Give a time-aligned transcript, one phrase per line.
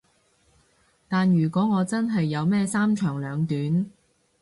[1.07, 3.85] 但如果我真係有咩三長兩短